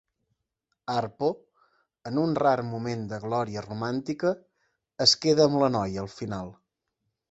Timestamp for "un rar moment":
2.23-3.05